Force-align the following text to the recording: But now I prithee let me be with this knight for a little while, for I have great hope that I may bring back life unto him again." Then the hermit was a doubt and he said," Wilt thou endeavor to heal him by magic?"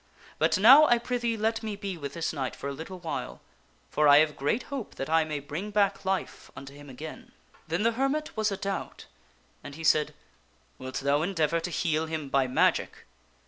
But 0.39 0.57
now 0.57 0.85
I 0.87 0.97
prithee 0.97 1.37
let 1.37 1.61
me 1.61 1.75
be 1.75 1.95
with 1.95 2.15
this 2.15 2.33
knight 2.33 2.55
for 2.55 2.67
a 2.67 2.73
little 2.73 2.97
while, 2.97 3.39
for 3.91 4.07
I 4.07 4.17
have 4.17 4.35
great 4.35 4.63
hope 4.73 4.95
that 4.95 5.11
I 5.11 5.23
may 5.23 5.39
bring 5.39 5.69
back 5.69 6.03
life 6.05 6.49
unto 6.55 6.73
him 6.73 6.89
again." 6.89 7.33
Then 7.67 7.83
the 7.83 7.91
hermit 7.91 8.35
was 8.35 8.51
a 8.51 8.57
doubt 8.57 9.05
and 9.63 9.75
he 9.75 9.83
said," 9.83 10.15
Wilt 10.79 11.01
thou 11.01 11.21
endeavor 11.21 11.59
to 11.59 11.69
heal 11.69 12.07
him 12.07 12.29
by 12.29 12.47
magic?" 12.47 13.05